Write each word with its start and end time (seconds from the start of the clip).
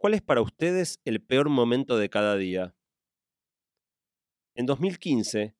¿Cuál 0.00 0.14
es 0.14 0.22
para 0.22 0.40
ustedes 0.40 0.98
el 1.04 1.20
peor 1.20 1.50
momento 1.50 1.98
de 1.98 2.08
cada 2.08 2.34
día? 2.36 2.74
En 4.54 4.64
2015, 4.64 5.54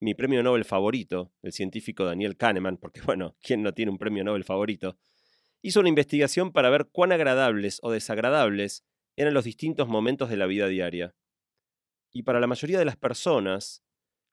mi 0.00 0.12
premio 0.12 0.42
Nobel 0.42 0.66
favorito, 0.66 1.32
el 1.40 1.52
científico 1.52 2.04
Daniel 2.04 2.36
Kahneman, 2.36 2.76
porque 2.76 3.00
bueno, 3.00 3.38
¿quién 3.40 3.62
no 3.62 3.72
tiene 3.72 3.90
un 3.90 3.96
premio 3.96 4.22
Nobel 4.22 4.44
favorito? 4.44 4.98
Hizo 5.62 5.80
una 5.80 5.88
investigación 5.88 6.52
para 6.52 6.68
ver 6.68 6.90
cuán 6.92 7.10
agradables 7.10 7.78
o 7.82 7.90
desagradables 7.90 8.84
eran 9.16 9.32
los 9.32 9.46
distintos 9.46 9.88
momentos 9.88 10.28
de 10.28 10.36
la 10.36 10.44
vida 10.44 10.68
diaria. 10.68 11.14
Y 12.12 12.24
para 12.24 12.38
la 12.38 12.46
mayoría 12.46 12.78
de 12.78 12.84
las 12.84 12.98
personas, 12.98 13.82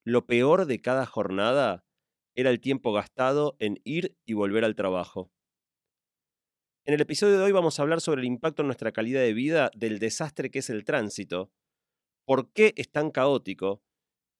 lo 0.03 0.25
peor 0.25 0.65
de 0.65 0.81
cada 0.81 1.05
jornada 1.05 1.85
era 2.35 2.49
el 2.49 2.59
tiempo 2.59 2.91
gastado 2.91 3.55
en 3.59 3.79
ir 3.85 4.17
y 4.25 4.33
volver 4.33 4.65
al 4.65 4.75
trabajo. 4.75 5.31
En 6.85 6.93
el 6.93 6.99
episodio 6.99 7.37
de 7.37 7.45
hoy 7.45 7.53
vamos 7.53 7.79
a 7.79 7.81
hablar 7.81 8.01
sobre 8.01 8.19
el 8.19 8.27
impacto 8.27 8.61
en 8.61 8.67
nuestra 8.67 8.91
calidad 8.91 9.21
de 9.21 9.31
vida 9.31 9.71
del 9.73 9.99
desastre 9.99 10.51
que 10.51 10.59
es 10.59 10.69
el 10.69 10.83
tránsito, 10.83 11.49
por 12.25 12.51
qué 12.51 12.73
es 12.75 12.91
tan 12.91 13.09
caótico 13.09 13.81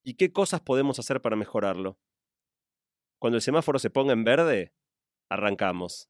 y 0.04 0.16
qué 0.16 0.34
cosas 0.34 0.60
podemos 0.60 1.00
hacer 1.00 1.22
para 1.22 1.38
mejorarlo. 1.38 1.98
Cuando 3.18 3.38
el 3.38 3.42
semáforo 3.42 3.80
se 3.80 3.90
ponga 3.90 4.12
en 4.12 4.26
verde, 4.26 4.74
arrancamos. 5.30 6.10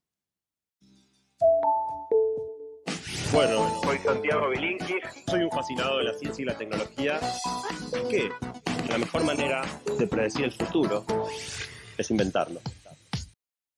Bueno, 3.32 3.80
soy 3.84 3.98
Santiago 3.98 4.48
Bilinkis. 4.48 5.04
Soy 5.28 5.44
un 5.44 5.50
fascinado 5.52 5.98
de 5.98 6.04
la 6.04 6.14
ciencia 6.14 6.42
y 6.42 6.46
la 6.46 6.58
tecnología. 6.58 7.20
¿Qué? 8.10 8.28
La 8.88 8.98
mejor 8.98 9.22
manera 9.22 9.62
de 9.96 10.06
predecir 10.08 10.46
el 10.46 10.52
futuro 10.52 11.06
es 11.96 12.10
inventarlo. 12.10 12.60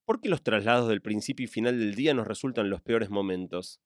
¿Por 0.06 0.20
qué 0.20 0.28
los 0.28 0.44
traslados 0.44 0.88
del 0.88 1.02
principio 1.02 1.44
y 1.44 1.48
final 1.48 1.80
del 1.80 1.96
día 1.96 2.14
nos 2.14 2.28
resultan 2.28 2.70
los 2.70 2.80
peores 2.80 3.10
momentos? 3.10 3.80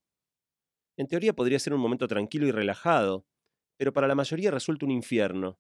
En 0.99 1.09
teoría 1.09 1.33
podría 1.33 1.59
ser 1.59 1.73
un 1.73 1.81
momento 1.81 2.07
tranquilo 2.09 2.47
y 2.47 2.51
relajado, 2.51 3.27
pero 3.79 3.95
para 3.95 4.07
la 4.07 4.15
mayoría 4.15 4.51
resulta 4.51 4.85
un 4.85 4.93
infierno, 4.93 5.59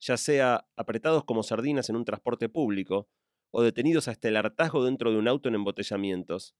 ya 0.00 0.18
sea 0.18 0.66
apretados 0.76 1.24
como 1.24 1.42
sardinas 1.42 1.88
en 1.88 1.96
un 1.96 2.04
transporte 2.04 2.50
público 2.50 3.08
o 3.54 3.62
detenidos 3.62 4.06
hasta 4.06 4.28
el 4.28 4.36
hartazgo 4.36 4.84
dentro 4.84 5.10
de 5.10 5.18
un 5.18 5.28
auto 5.28 5.48
en 5.48 5.54
embotellamientos. 5.54 6.54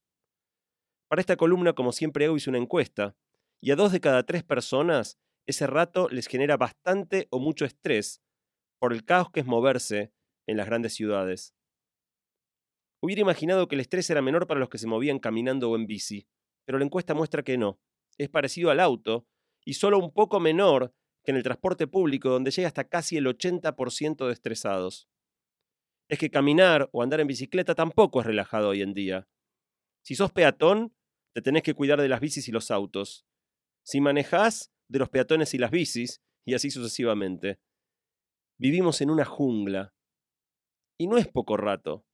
Para 1.08 1.20
esta 1.20 1.36
columna, 1.36 1.74
como 1.74 1.92
siempre 1.92 2.24
hago, 2.24 2.36
hice 2.36 2.48
una 2.48 2.58
encuesta, 2.58 3.16
y 3.60 3.70
a 3.70 3.76
dos 3.76 3.92
de 3.92 4.00
cada 4.00 4.24
tres 4.24 4.44
personas 4.44 5.18
ese 5.46 5.66
rato 5.66 6.08
les 6.08 6.26
genera 6.26 6.56
bastante 6.56 7.28
o 7.30 7.38
mucho 7.38 7.66
estrés 7.66 8.22
por 8.80 8.92
el 8.92 9.04
caos 9.04 9.30
que 9.30 9.40
es 9.40 9.46
moverse 9.46 10.12
en 10.46 10.56
las 10.56 10.66
grandes 10.66 10.94
ciudades. 10.94 11.54
Hubiera 13.02 13.22
imaginado 13.22 13.66
que 13.66 13.74
el 13.74 13.80
estrés 13.80 14.08
era 14.10 14.22
menor 14.22 14.46
para 14.46 14.60
los 14.60 14.68
que 14.68 14.78
se 14.78 14.86
movían 14.86 15.18
caminando 15.18 15.68
o 15.68 15.76
en 15.76 15.86
bici, 15.86 16.28
pero 16.64 16.78
la 16.78 16.84
encuesta 16.84 17.14
muestra 17.14 17.42
que 17.42 17.58
no. 17.58 17.80
Es 18.16 18.28
parecido 18.28 18.70
al 18.70 18.78
auto 18.78 19.26
y 19.64 19.74
solo 19.74 19.98
un 19.98 20.12
poco 20.12 20.38
menor 20.38 20.94
que 21.24 21.32
en 21.32 21.36
el 21.36 21.42
transporte 21.42 21.88
público, 21.88 22.30
donde 22.30 22.52
llega 22.52 22.68
hasta 22.68 22.84
casi 22.84 23.16
el 23.16 23.26
80% 23.26 24.26
de 24.26 24.32
estresados. 24.32 25.08
Es 26.08 26.18
que 26.20 26.30
caminar 26.30 26.88
o 26.92 27.02
andar 27.02 27.20
en 27.20 27.26
bicicleta 27.26 27.74
tampoco 27.74 28.20
es 28.20 28.26
relajado 28.26 28.68
hoy 28.68 28.82
en 28.82 28.94
día. 28.94 29.28
Si 30.04 30.14
sos 30.14 30.32
peatón, 30.32 30.94
te 31.34 31.42
tenés 31.42 31.64
que 31.64 31.74
cuidar 31.74 32.00
de 32.00 32.08
las 32.08 32.20
bicis 32.20 32.46
y 32.46 32.52
los 32.52 32.70
autos. 32.70 33.26
Si 33.84 34.00
manejás, 34.00 34.72
de 34.88 35.00
los 35.00 35.08
peatones 35.08 35.54
y 35.54 35.58
las 35.58 35.70
bicis, 35.72 36.22
y 36.44 36.54
así 36.54 36.70
sucesivamente. 36.70 37.58
Vivimos 38.58 39.00
en 39.00 39.10
una 39.10 39.24
jungla. 39.24 39.92
Y 40.98 41.08
no 41.08 41.18
es 41.18 41.26
poco 41.26 41.56
rato. 41.56 42.04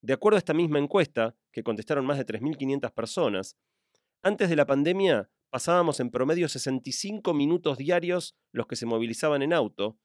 De 0.00 0.12
acuerdo 0.12 0.36
a 0.36 0.38
esta 0.38 0.54
misma 0.54 0.78
encuesta, 0.78 1.36
que 1.52 1.62
contestaron 1.62 2.06
más 2.06 2.18
de 2.18 2.26
3.500 2.26 2.92
personas, 2.92 3.56
antes 4.22 4.48
de 4.48 4.56
la 4.56 4.66
pandemia 4.66 5.30
pasábamos 5.50 5.98
en 6.00 6.10
promedio 6.10 6.48
65 6.48 7.34
minutos 7.34 7.78
diarios 7.78 8.36
los 8.52 8.66
que 8.66 8.76
se 8.76 8.86
movilizaban 8.86 9.42
en 9.42 9.52
auto, 9.52 9.98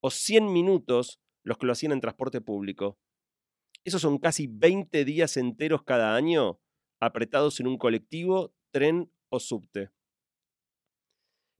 o 0.00 0.10
100 0.10 0.52
minutos 0.52 1.20
los 1.42 1.58
que 1.58 1.66
lo 1.66 1.72
hacían 1.72 1.92
en 1.92 2.00
transporte 2.00 2.40
público. 2.40 2.98
Esos 3.84 4.00
son 4.00 4.18
casi 4.18 4.46
20 4.46 5.04
días 5.04 5.36
enteros 5.36 5.82
cada 5.82 6.14
año 6.14 6.60
apretados 7.00 7.60
en 7.60 7.66
un 7.66 7.76
colectivo, 7.76 8.54
tren 8.70 9.12
o 9.28 9.40
subte. 9.40 9.90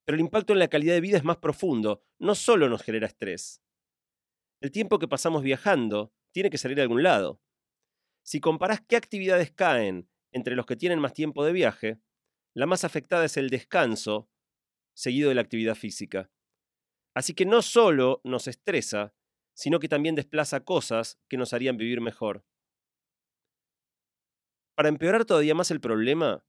Pero 0.07 0.17
el 0.17 0.21
impacto 0.21 0.53
en 0.53 0.59
la 0.59 0.69
calidad 0.69 0.95
de 0.95 1.01
vida 1.01 1.19
es 1.19 1.25
más 1.25 1.39
profundo, 1.39 2.03
no 2.19 2.35
solo 2.35 2.69
nos 2.69 2.83
genera 2.83 3.07
estrés. 3.07 3.63
El 4.61 4.71
tiempo 4.71 4.99
que 4.99 5.09
pasamos 5.09 5.43
viajando 5.43 6.13
tiene 6.33 6.51
que 6.51 6.59
salir 6.59 6.77
de 6.77 6.83
algún 6.83 7.03
lado. 7.03 7.41
Si 8.25 8.41
comparás 8.41 8.81
qué 8.81 8.97
actividades 8.97 9.53
caen 9.53 10.09
entre 10.33 10.57
los 10.57 10.65
que 10.65 10.77
tienen 10.77 10.99
más 10.99 11.13
tiempo 11.13 11.45
de 11.45 11.53
viaje, 11.53 12.01
la 12.55 12.67
más 12.67 12.83
afectada 12.83 13.25
es 13.27 13.37
el 13.37 13.51
descanso, 13.51 14.31
seguido 14.95 15.29
de 15.29 15.35
la 15.35 15.43
actividad 15.43 15.75
física. 15.75 16.31
Así 17.15 17.35
que 17.35 17.45
no 17.45 17.61
solo 17.61 18.21
nos 18.25 18.49
estresa, 18.49 19.15
sino 19.55 19.79
que 19.79 19.89
también 19.89 20.15
desplaza 20.15 20.65
cosas 20.65 21.21
que 21.29 21.37
nos 21.37 21.53
harían 21.53 21.77
vivir 21.77 22.01
mejor. 22.01 22.45
Para 24.75 24.89
empeorar 24.89 25.25
todavía 25.25 25.55
más 25.55 25.71
el 25.71 25.81
problema, 25.81 26.45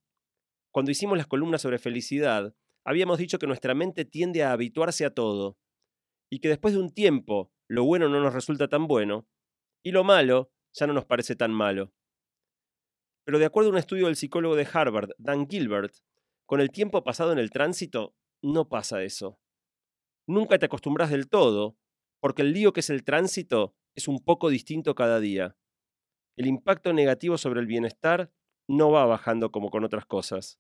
cuando 0.71 0.91
hicimos 0.91 1.17
las 1.17 1.27
columnas 1.27 1.61
sobre 1.61 1.77
felicidad, 1.77 2.55
habíamos 2.85 3.19
dicho 3.19 3.37
que 3.37 3.47
nuestra 3.47 3.75
mente 3.75 4.05
tiende 4.05 4.43
a 4.43 4.53
habituarse 4.53 5.05
a 5.05 5.13
todo, 5.13 5.57
y 6.31 6.39
que 6.39 6.49
después 6.49 6.73
de 6.73 6.79
un 6.79 6.93
tiempo 6.93 7.51
lo 7.67 7.83
bueno 7.83 8.09
no 8.09 8.21
nos 8.21 8.33
resulta 8.33 8.67
tan 8.67 8.87
bueno, 8.87 9.27
y 9.83 9.91
lo 9.91 10.03
malo 10.03 10.54
ya 10.75 10.87
no 10.87 10.93
nos 10.93 11.05
parece 11.05 11.35
tan 11.35 11.51
malo. 11.51 11.93
Pero 13.25 13.39
de 13.39 13.45
acuerdo 13.45 13.69
a 13.69 13.73
un 13.73 13.79
estudio 13.79 14.05
del 14.05 14.15
psicólogo 14.15 14.55
de 14.55 14.67
Harvard, 14.71 15.11
Dan 15.17 15.47
Gilbert, 15.47 15.95
con 16.45 16.61
el 16.61 16.69
tiempo 16.69 17.03
pasado 17.03 17.31
en 17.31 17.39
el 17.39 17.49
tránsito, 17.49 18.15
no 18.43 18.69
pasa 18.69 19.01
eso. 19.01 19.39
Nunca 20.27 20.59
te 20.59 20.67
acostumbras 20.67 21.09
del 21.09 21.29
todo, 21.29 21.77
porque 22.19 22.43
el 22.43 22.53
lío 22.53 22.73
que 22.73 22.81
es 22.81 22.89
el 22.89 23.03
tránsito 23.03 23.75
es 23.95 24.07
un 24.07 24.23
poco 24.23 24.49
distinto 24.49 24.93
cada 24.93 25.19
día. 25.19 25.57
El 26.37 26.47
impacto 26.47 26.93
negativo 26.93 27.37
sobre 27.37 27.61
el 27.61 27.67
bienestar 27.67 28.31
no 28.67 28.91
va 28.91 29.05
bajando 29.05 29.51
como 29.51 29.69
con 29.69 29.83
otras 29.83 30.05
cosas. 30.05 30.59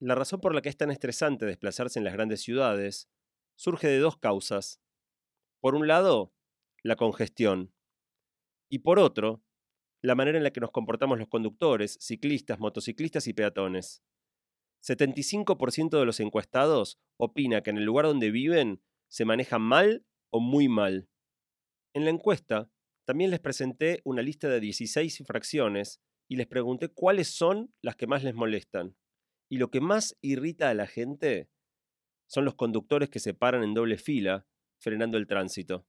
La 0.00 0.14
razón 0.14 0.40
por 0.40 0.54
la 0.54 0.62
que 0.62 0.68
es 0.68 0.76
tan 0.76 0.90
estresante 0.90 1.46
desplazarse 1.46 1.98
en 1.98 2.04
las 2.04 2.14
grandes 2.14 2.40
ciudades 2.40 3.08
surge 3.56 3.86
de 3.86 3.98
dos 3.98 4.16
causas. 4.16 4.80
Por 5.60 5.74
un 5.74 5.86
lado, 5.86 6.32
la 6.82 6.96
congestión 6.96 7.72
y 8.72 8.78
por 8.78 8.98
otro, 8.98 9.44
la 10.00 10.14
manera 10.14 10.38
en 10.38 10.44
la 10.44 10.50
que 10.50 10.60
nos 10.60 10.70
comportamos 10.70 11.18
los 11.18 11.28
conductores, 11.28 11.98
ciclistas, 12.00 12.58
motociclistas 12.58 13.26
y 13.26 13.34
peatones. 13.34 14.02
75% 14.82 15.98
de 15.98 16.06
los 16.06 16.20
encuestados 16.20 16.98
opina 17.18 17.62
que 17.62 17.68
en 17.68 17.76
el 17.76 17.84
lugar 17.84 18.06
donde 18.06 18.30
viven 18.30 18.82
se 19.10 19.26
maneja 19.26 19.58
mal 19.58 20.06
o 20.30 20.40
muy 20.40 20.68
mal. 20.68 21.06
En 21.94 22.06
la 22.06 22.10
encuesta 22.10 22.70
también 23.04 23.30
les 23.30 23.40
presenté 23.40 24.00
una 24.04 24.22
lista 24.22 24.48
de 24.48 24.58
16 24.58 25.20
infracciones 25.20 26.00
y 26.26 26.36
les 26.36 26.46
pregunté 26.46 26.88
cuáles 26.88 27.28
son 27.28 27.74
las 27.82 27.94
que 27.96 28.06
más 28.06 28.24
les 28.24 28.34
molestan. 28.34 28.96
Y 29.50 29.58
lo 29.58 29.70
que 29.70 29.82
más 29.82 30.16
irrita 30.22 30.70
a 30.70 30.74
la 30.74 30.86
gente 30.86 31.50
son 32.26 32.46
los 32.46 32.54
conductores 32.54 33.10
que 33.10 33.20
se 33.20 33.34
paran 33.34 33.64
en 33.64 33.74
doble 33.74 33.98
fila 33.98 34.46
frenando 34.80 35.18
el 35.18 35.26
tránsito. 35.26 35.86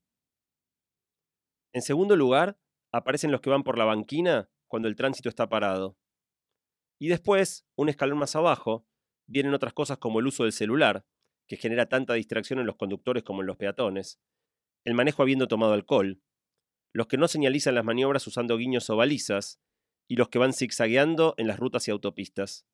En 1.74 1.82
segundo 1.82 2.18
lugar, 2.18 2.60
aparecen 2.94 3.32
los 3.32 3.42
que 3.42 3.50
van 3.50 3.64
por 3.64 3.78
la 3.78 3.86
banquina 3.86 4.50
cuando 4.68 4.88
el 4.88 4.96
tránsito 4.96 5.28
está 5.28 5.50
parado. 5.50 5.98
Y 7.00 7.10
después, 7.10 7.66
un 7.76 7.90
escalón 7.90 8.20
más 8.20 8.36
abajo, 8.36 8.88
vienen 9.28 9.54
otras 9.54 9.74
cosas 9.74 9.98
como 9.98 10.20
el 10.20 10.28
uso 10.28 10.44
del 10.44 10.54
celular, 10.54 11.06
que 11.48 11.58
genera 11.58 11.90
tanta 11.90 12.14
distracción 12.14 12.60
en 12.60 12.66
los 12.66 12.78
conductores 12.78 13.24
como 13.24 13.42
en 13.42 13.48
los 13.48 13.58
peatones, 13.58 14.22
el 14.86 14.94
manejo 14.94 15.24
habiendo 15.24 15.48
tomado 15.48 15.74
alcohol, 15.74 16.22
los 16.94 17.08
que 17.08 17.18
no 17.18 17.28
señalizan 17.28 17.76
las 17.76 17.84
maniobras 17.84 18.26
usando 18.28 18.58
guiños 18.58 18.90
o 18.90 18.96
balizas, 18.96 19.60
y 20.08 20.16
los 20.16 20.30
que 20.30 20.40
van 20.40 20.54
zigzagueando 20.54 21.34
en 21.38 21.48
las 21.48 21.60
rutas 21.60 21.88
y 21.88 21.92
autopistas. 21.92 22.68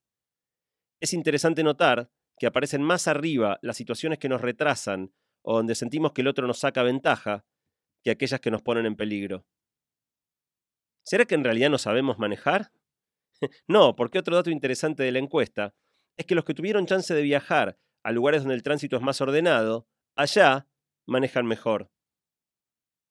Es 0.99 1.13
interesante 1.13 1.63
notar 1.63 2.11
que 2.37 2.47
aparecen 2.47 2.83
más 2.83 3.07
arriba 3.07 3.59
las 3.61 3.77
situaciones 3.77 4.19
que 4.19 4.29
nos 4.29 4.41
retrasan 4.41 5.13
o 5.43 5.55
donde 5.55 5.75
sentimos 5.75 6.11
que 6.11 6.21
el 6.21 6.27
otro 6.27 6.45
nos 6.45 6.59
saca 6.59 6.83
ventaja 6.83 7.45
que 8.03 8.11
aquellas 8.11 8.41
que 8.41 8.51
nos 8.51 8.61
ponen 8.61 8.85
en 8.85 8.95
peligro. 8.95 9.45
¿Será 11.09 11.25
que 11.25 11.33
en 11.33 11.43
realidad 11.43 11.71
no 11.71 11.79
sabemos 11.79 12.19
manejar? 12.19 12.71
no, 13.67 13.95
porque 13.95 14.19
otro 14.19 14.35
dato 14.35 14.51
interesante 14.51 15.01
de 15.01 15.11
la 15.11 15.17
encuesta 15.17 15.73
es 16.15 16.27
que 16.27 16.35
los 16.35 16.45
que 16.45 16.53
tuvieron 16.53 16.85
chance 16.85 17.11
de 17.15 17.23
viajar 17.23 17.79
a 18.03 18.11
lugares 18.11 18.43
donde 18.43 18.53
el 18.53 18.61
tránsito 18.61 18.95
es 18.95 19.01
más 19.01 19.19
ordenado, 19.19 19.87
allá 20.15 20.67
manejan 21.07 21.47
mejor. 21.47 21.89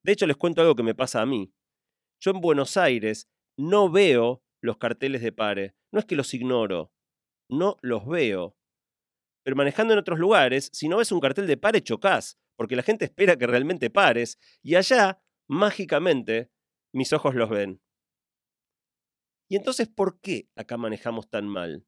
De 0.05 0.12
hecho, 0.12 0.29
les 0.29 0.37
cuento 0.37 0.61
algo 0.61 0.77
que 0.77 0.85
me 0.85 0.95
pasa 0.95 1.21
a 1.21 1.27
mí. 1.27 1.53
Yo 2.21 2.31
en 2.31 2.41
Buenos 2.41 2.77
Aires 2.77 3.29
no 3.56 3.91
veo 3.91 4.45
los 4.62 4.79
carteles 4.79 5.21
de 5.21 5.33
pare. 5.33 5.75
No 5.91 5.99
es 5.99 6.06
que 6.06 6.15
los 6.15 6.33
ignoro, 6.35 6.93
no 7.50 7.79
los 7.83 8.06
veo. 8.06 8.56
Pero 9.43 9.56
manejando 9.56 9.95
en 9.95 9.99
otros 9.99 10.21
lugares, 10.21 10.71
si 10.73 10.89
no 10.89 10.99
ves 10.99 11.11
un 11.11 11.19
cartel 11.19 11.49
de 11.49 11.56
pare, 11.56 11.83
chocas, 11.83 12.39
porque 12.55 12.77
la 12.77 12.85
gente 12.85 13.06
espera 13.06 13.37
que 13.37 13.49
realmente 13.49 13.91
pares, 13.91 14.39
y 14.62 14.77
allá, 14.77 15.21
mágicamente, 15.49 16.53
mis 16.93 17.12
ojos 17.12 17.35
los 17.35 17.50
ven. 17.50 17.83
¿Y 19.49 19.56
entonces 19.56 19.89
por 19.89 20.21
qué 20.21 20.49
acá 20.56 20.77
manejamos 20.77 21.29
tan 21.31 21.49
mal? 21.49 21.87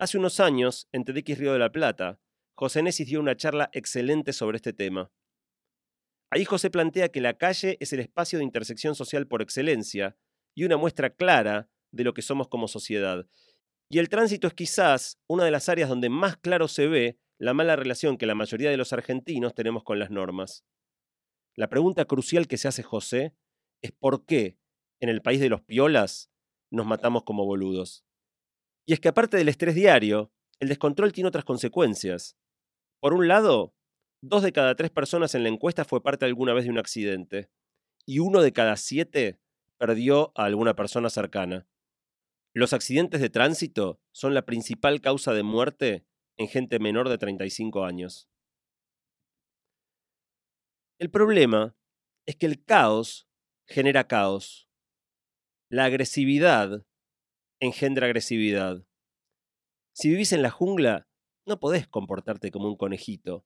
Hace 0.00 0.18
unos 0.18 0.40
años, 0.40 0.88
en 0.92 1.04
TEDx 1.04 1.38
Río 1.38 1.52
de 1.52 1.58
la 1.58 1.72
Plata, 1.72 2.20
José 2.56 2.82
Nesis 2.82 3.06
dio 3.06 3.20
una 3.20 3.36
charla 3.36 3.70
excelente 3.72 4.32
sobre 4.32 4.56
este 4.56 4.72
tema. 4.72 5.12
Ahí 6.30 6.44
José 6.44 6.70
plantea 6.70 7.08
que 7.08 7.20
la 7.20 7.38
calle 7.38 7.76
es 7.80 7.92
el 7.92 8.00
espacio 8.00 8.38
de 8.38 8.44
intersección 8.44 8.94
social 8.94 9.26
por 9.26 9.40
excelencia 9.40 10.16
y 10.54 10.64
una 10.64 10.76
muestra 10.76 11.10
clara 11.10 11.70
de 11.92 12.04
lo 12.04 12.12
que 12.14 12.22
somos 12.22 12.48
como 12.48 12.68
sociedad. 12.68 13.26
Y 13.88 13.98
el 13.98 14.08
tránsito 14.08 14.48
es 14.48 14.54
quizás 14.54 15.18
una 15.28 15.44
de 15.44 15.50
las 15.50 15.68
áreas 15.68 15.88
donde 15.88 16.10
más 16.10 16.36
claro 16.36 16.68
se 16.68 16.88
ve 16.88 17.18
la 17.38 17.54
mala 17.54 17.76
relación 17.76 18.18
que 18.18 18.26
la 18.26 18.34
mayoría 18.34 18.70
de 18.70 18.76
los 18.76 18.92
argentinos 18.92 19.54
tenemos 19.54 19.84
con 19.84 19.98
las 19.98 20.10
normas. 20.10 20.64
La 21.56 21.68
pregunta 21.68 22.04
crucial 22.04 22.46
que 22.48 22.58
se 22.58 22.68
hace 22.68 22.82
José 22.82 23.34
es 23.82 23.92
por 23.92 24.26
qué, 24.26 24.58
en 25.00 25.08
el 25.08 25.22
país 25.22 25.40
de 25.40 25.48
los 25.48 25.62
piolas, 25.62 26.30
nos 26.70 26.86
matamos 26.86 27.24
como 27.24 27.44
boludos. 27.44 28.04
Y 28.86 28.92
es 28.92 29.00
que 29.00 29.08
aparte 29.08 29.36
del 29.36 29.48
estrés 29.48 29.74
diario, 29.74 30.32
el 30.60 30.68
descontrol 30.68 31.12
tiene 31.12 31.28
otras 31.28 31.44
consecuencias. 31.44 32.36
Por 33.00 33.14
un 33.14 33.28
lado, 33.28 33.74
dos 34.22 34.42
de 34.42 34.52
cada 34.52 34.74
tres 34.74 34.90
personas 34.90 35.34
en 35.34 35.42
la 35.42 35.48
encuesta 35.48 35.84
fue 35.84 36.02
parte 36.02 36.24
alguna 36.24 36.52
vez 36.52 36.64
de 36.64 36.70
un 36.70 36.78
accidente, 36.78 37.50
y 38.06 38.18
uno 38.18 38.42
de 38.42 38.52
cada 38.52 38.76
siete 38.76 39.38
perdió 39.76 40.32
a 40.34 40.44
alguna 40.44 40.74
persona 40.74 41.10
cercana. 41.10 41.66
Los 42.54 42.72
accidentes 42.72 43.20
de 43.20 43.30
tránsito 43.30 44.00
son 44.12 44.34
la 44.34 44.44
principal 44.44 45.00
causa 45.00 45.32
de 45.32 45.42
muerte 45.42 46.04
en 46.36 46.48
gente 46.48 46.78
menor 46.78 47.08
de 47.08 47.18
35 47.18 47.84
años. 47.84 48.28
El 50.98 51.10
problema 51.10 51.76
es 52.26 52.36
que 52.36 52.46
el 52.46 52.64
caos 52.64 53.28
genera 53.66 54.08
caos. 54.08 54.67
La 55.70 55.84
agresividad 55.84 56.86
engendra 57.60 58.06
agresividad. 58.06 58.86
Si 59.92 60.08
vivís 60.08 60.32
en 60.32 60.40
la 60.40 60.48
jungla, 60.48 61.10
no 61.44 61.60
podés 61.60 61.86
comportarte 61.86 62.50
como 62.50 62.68
un 62.68 62.76
conejito. 62.78 63.44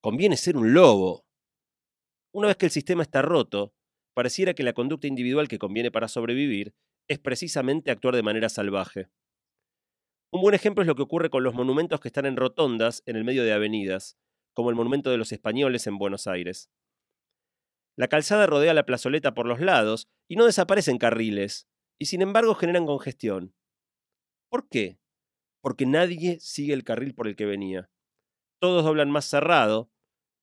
Conviene 0.00 0.36
ser 0.36 0.56
un 0.56 0.72
lobo. 0.72 1.26
Una 2.32 2.46
vez 2.46 2.58
que 2.58 2.66
el 2.66 2.70
sistema 2.70 3.02
está 3.02 3.22
roto, 3.22 3.74
pareciera 4.14 4.54
que 4.54 4.62
la 4.62 4.72
conducta 4.72 5.08
individual 5.08 5.48
que 5.48 5.58
conviene 5.58 5.90
para 5.90 6.06
sobrevivir 6.06 6.76
es 7.08 7.18
precisamente 7.18 7.90
actuar 7.90 8.14
de 8.14 8.22
manera 8.22 8.48
salvaje. 8.48 9.08
Un 10.30 10.42
buen 10.42 10.54
ejemplo 10.54 10.82
es 10.82 10.86
lo 10.86 10.94
que 10.94 11.02
ocurre 11.02 11.28
con 11.28 11.42
los 11.42 11.54
monumentos 11.54 11.98
que 11.98 12.06
están 12.06 12.26
en 12.26 12.36
rotondas 12.36 13.02
en 13.04 13.16
el 13.16 13.24
medio 13.24 13.42
de 13.42 13.52
avenidas, 13.52 14.16
como 14.54 14.70
el 14.70 14.76
Monumento 14.76 15.10
de 15.10 15.18
los 15.18 15.32
Españoles 15.32 15.88
en 15.88 15.98
Buenos 15.98 16.28
Aires. 16.28 16.70
La 17.98 18.06
calzada 18.06 18.46
rodea 18.46 18.74
la 18.74 18.86
plazoleta 18.86 19.34
por 19.34 19.46
los 19.46 19.60
lados 19.60 20.06
y 20.28 20.36
no 20.36 20.46
desaparecen 20.46 20.98
carriles, 20.98 21.68
y 21.98 22.06
sin 22.06 22.22
embargo 22.22 22.54
generan 22.54 22.86
congestión. 22.86 23.56
¿Por 24.48 24.68
qué? 24.68 25.00
Porque 25.60 25.84
nadie 25.84 26.38
sigue 26.38 26.74
el 26.74 26.84
carril 26.84 27.12
por 27.16 27.26
el 27.26 27.34
que 27.34 27.44
venía. 27.44 27.90
Todos 28.60 28.84
doblan 28.84 29.10
más 29.10 29.24
cerrado, 29.24 29.90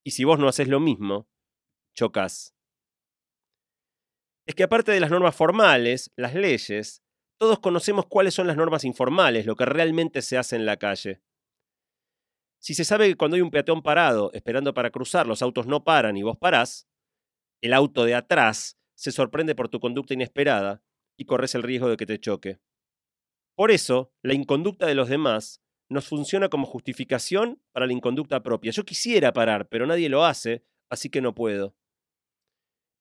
y 0.04 0.12
si 0.12 0.26
vos 0.26 0.38
no 0.38 0.50
haces 0.50 0.68
lo 0.68 0.82
mismo, 0.82 1.30
chocas. 1.96 2.54
Es 4.46 4.54
que 4.54 4.64
aparte 4.64 4.92
de 4.92 5.00
las 5.00 5.10
normas 5.10 5.34
formales, 5.34 6.12
las 6.18 6.36
leyes, 6.36 7.04
todos 7.40 7.60
conocemos 7.60 8.06
cuáles 8.06 8.34
son 8.34 8.48
las 8.48 8.58
normas 8.58 8.84
informales, 8.84 9.46
lo 9.46 9.56
que 9.56 9.66
realmente 9.66 10.22
se 10.22 10.38
hace 10.38 10.58
en 10.58 10.66
la 10.66 10.76
calle. 10.76 11.22
Si 12.60 12.74
se 12.74 12.84
sabe 12.84 13.08
que 13.08 13.16
cuando 13.16 13.36
hay 13.36 13.42
un 13.42 13.52
peatón 13.52 13.82
parado 13.82 14.30
esperando 14.34 14.74
para 14.74 14.92
cruzar, 14.92 15.26
los 15.26 15.42
autos 15.42 15.68
no 15.68 15.86
paran 15.86 16.18
y 16.18 16.24
vos 16.24 16.38
parás, 16.38 16.90
el 17.62 17.74
auto 17.74 18.06
de 18.06 18.16
atrás 18.16 18.80
se 18.96 19.12
sorprende 19.12 19.56
por 19.56 19.70
tu 19.70 19.80
conducta 19.80 20.14
inesperada 20.14 20.84
y 21.18 21.26
corres 21.26 21.56
el 21.56 21.64
riesgo 21.64 21.90
de 21.90 21.98
que 21.98 22.06
te 22.06 22.20
choque. 22.20 22.60
Por 23.56 23.72
eso, 23.72 24.14
la 24.22 24.34
inconducta 24.34 24.86
de 24.86 24.96
los 24.96 25.10
demás 25.10 25.62
nos 25.90 26.08
funciona 26.08 26.50
como 26.50 26.66
justificación 26.66 27.62
para 27.72 27.86
la 27.86 27.94
inconducta 27.94 28.44
propia. 28.44 28.72
Yo 28.72 28.84
quisiera 28.84 29.34
parar, 29.34 29.68
pero 29.70 29.86
nadie 29.86 30.10
lo 30.10 30.26
hace, 30.26 30.66
así 30.90 31.10
que 31.10 31.22
no 31.22 31.36
puedo. 31.36 31.76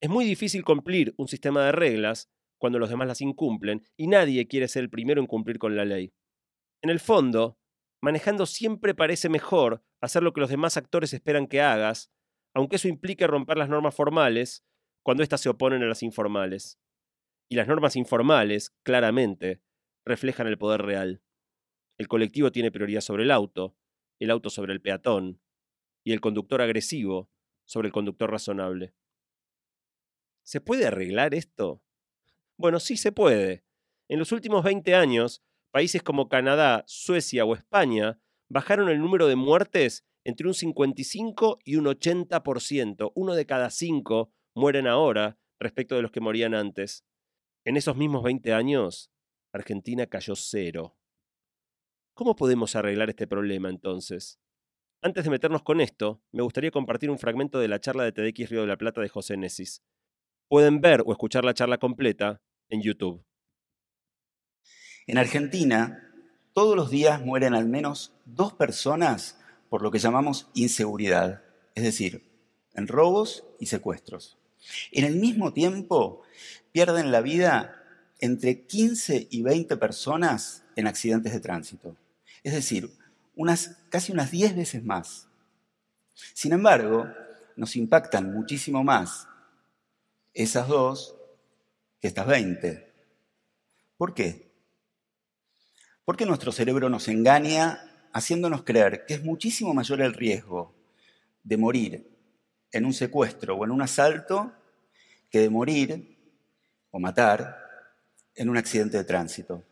Es 0.01 0.11
muy 0.11 0.25
difícil 0.25 0.65
cumplir 0.65 1.15
un 1.17 1.29
sistema 1.29 1.65
de 1.65 1.73
reglas 1.73 2.31
cuando 2.59 2.79
los 2.79 2.91
demás 2.91 3.09
las 3.09 3.21
incumplen 3.21 3.83
y 3.97 4.07
nadie 4.07 4.47
quiere 4.47 4.69
ser 4.69 4.85
el 4.85 4.91
primero 4.91 5.21
en 5.21 5.27
cumplir 5.27 5.59
con 5.59 5.77
la 5.77 5.85
ley. 5.85 6.13
En 6.83 6.91
el 6.91 7.01
fondo, 7.01 7.59
manejando 8.03 8.47
siempre 8.47 8.95
parece 8.95 9.29
mejor 9.29 9.83
hacer 10.01 10.23
lo 10.23 10.33
que 10.33 10.41
los 10.41 10.51
demás 10.51 10.77
actores 10.77 11.15
esperan 11.15 11.47
que 11.47 11.63
hagas, 11.63 12.13
aunque 12.55 12.77
eso 12.77 12.89
implique 12.89 13.27
romper 13.27 13.59
las 13.59 13.69
normas 13.69 13.95
formales 13.95 14.65
cuando 15.03 15.23
éstas 15.23 15.41
se 15.41 15.49
oponen 15.49 15.83
a 15.83 15.87
las 15.87 16.03
informales. 16.03 16.81
Y 17.49 17.57
las 17.57 17.69
normas 17.69 17.97
informales, 17.97 18.71
claramente, 18.83 19.61
reflejan 20.05 20.47
el 20.47 20.57
poder 20.57 20.83
real. 20.83 21.23
El 21.99 22.09
colectivo 22.09 22.51
tiene 22.53 22.73
prioridad 22.73 23.01
sobre 23.01 23.25
el 23.25 23.31
auto, 23.31 23.77
el 24.19 24.31
auto 24.31 24.51
sobre 24.51 24.73
el 24.73 24.81
peatón, 24.81 25.41
y 26.05 26.13
el 26.13 26.21
conductor 26.21 26.63
agresivo 26.63 27.31
sobre 27.65 27.89
el 27.89 27.93
conductor 27.93 28.31
razonable. 28.31 28.95
¿Se 30.43 30.61
puede 30.61 30.87
arreglar 30.87 31.35
esto? 31.35 31.83
Bueno, 32.57 32.79
sí 32.79 32.97
se 32.97 33.13
puede. 33.13 33.65
En 34.09 34.19
los 34.19 34.33
últimos 34.33 34.63
20 34.63 34.95
años, 34.95 35.43
países 35.71 36.03
como 36.03 36.29
Canadá, 36.29 36.85
Suecia 36.87 37.45
o 37.45 37.55
España 37.55 38.21
bajaron 38.49 38.89
el 38.91 39.01
número 39.01 39.27
de 39.27 39.37
muertes 39.37 40.07
entre 40.25 40.47
un 40.49 40.55
55 40.55 41.59
y 41.65 41.77
un 41.77 41.85
80%. 41.85 43.13
Uno 43.15 43.35
de 43.35 43.47
cada 43.47 43.71
cinco 43.71 44.33
mueren 44.55 44.87
ahora 44.87 45.39
respecto 45.61 45.95
de 45.95 46.03
los 46.03 46.11
que 46.11 46.21
morían 46.21 46.55
antes. 46.55 47.05
En 47.65 47.77
esos 47.77 47.97
mismos 47.97 48.23
20 48.23 48.53
años, 48.53 49.11
Argentina 49.53 50.07
cayó 50.07 50.35
cero. 50.35 50.97
¿Cómo 52.15 52.37
podemos 52.37 52.77
arreglar 52.77 53.11
este 53.11 53.27
problema 53.27 53.69
entonces? 53.69 54.39
Antes 55.03 55.25
de 55.25 55.31
meternos 55.31 55.63
con 55.63 55.81
esto, 55.81 56.23
me 56.33 56.43
gustaría 56.43 56.71
compartir 56.71 57.11
un 57.11 57.19
fragmento 57.19 57.59
de 57.59 57.69
la 57.69 57.81
charla 57.81 58.05
de 58.05 58.13
TDX 58.13 58.51
Río 58.51 58.63
de 58.63 58.69
la 58.69 58.79
Plata 58.79 59.01
de 59.01 59.09
José 59.09 59.37
Nesis. 59.37 59.83
Pueden 60.49 60.81
ver 60.81 61.03
o 61.05 61.13
escuchar 61.13 61.45
la 61.45 61.55
charla 61.55 61.79
completa 61.79 62.41
en 62.69 62.83
YouTube. 62.83 63.25
En 65.07 65.19
Argentina, 65.19 66.11
todos 66.55 66.77
los 66.77 66.91
días 66.91 67.21
mueren 67.21 67.55
al 67.55 67.69
menos 67.69 68.15
dos 68.25 68.55
personas 68.55 69.44
por 69.75 69.83
lo 69.83 69.91
que 69.91 69.99
llamamos 69.99 70.47
inseguridad, 70.55 71.43
es 71.75 71.83
decir, 71.83 72.23
en 72.75 72.87
robos 72.87 73.43
y 73.59 73.67
secuestros. 73.67 74.39
En 74.93 75.05
el 75.05 75.17
mismo 75.17 75.53
tiempo, 75.53 76.23
pierden 76.71 77.11
la 77.11 77.21
vida 77.21 77.83
entre 78.21 78.67
15 78.67 79.27
y 79.29 79.43
20 79.43 79.77
personas 79.79 80.63
en 80.77 80.87
accidentes 80.87 81.33
de 81.33 81.41
tránsito. 81.41 81.97
Es 82.45 82.55
decir, 82.55 82.89
unas, 83.35 83.77
casi 83.89 84.13
unas 84.13 84.31
10 84.31 84.55
veces 84.55 84.85
más. 84.85 85.27
Sin 86.13 86.53
embargo, 86.53 87.09
nos 87.57 87.75
impactan 87.75 88.33
muchísimo 88.33 88.85
más 88.85 89.27
esas 90.35 90.69
dos 90.69 91.17
que 92.01 92.07
estas 92.07 92.29
20. 92.29 92.93
¿Por 93.97 94.15
qué? 94.15 94.53
Porque 96.05 96.27
nuestro 96.27 96.53
cerebro 96.53 96.89
nos 96.89 97.09
engaña 97.09 97.91
haciéndonos 98.15 98.63
creer 98.63 99.05
que 99.07 99.15
es 99.15 99.25
muchísimo 99.25 99.75
mayor 99.75 100.01
el 100.01 100.15
riesgo 100.15 100.73
de 101.43 101.57
morir 101.57 102.09
en 102.71 102.87
un 102.87 102.95
secuestro 102.95 103.57
o 103.57 103.65
en 103.65 103.73
un 103.73 103.83
asalto 103.83 104.53
que 105.31 105.41
de 105.41 105.51
morir 105.51 106.17
o 106.93 107.01
matar 107.01 107.59
en 108.37 108.49
un 108.49 108.57
accidente 108.57 108.97
de 108.97 109.05
tránsito. 109.05 109.65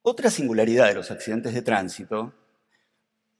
Otra 0.00 0.30
singularidad 0.30 0.88
de 0.88 0.94
los 0.94 1.10
accidentes 1.10 1.52
de 1.52 1.60
tránsito, 1.60 2.32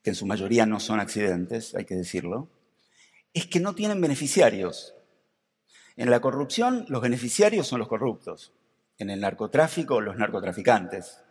que 0.03 0.11
en 0.11 0.17
su 0.17 0.27
mayoría 0.27 0.67
no 0.67 0.79
son 0.79 1.01
accidentes, 1.01 1.75
hay 1.75 1.87
que 1.87 1.95
decirlo, 1.95 2.51
es 3.33 3.47
que 3.47 3.59
no 3.59 3.75
tienen 3.75 4.03
beneficiarios. 4.03 4.95
En 5.97 6.11
la 6.11 6.21
corrupción, 6.21 6.85
los 6.89 7.01
beneficiarios 7.01 7.67
son 7.67 7.79
los 7.79 7.89
corruptos. 7.89 8.53
En 8.99 9.09
el 9.09 9.21
narcotráfico, 9.21 10.03
los 10.03 10.17
narcotraficantes. 10.17 11.23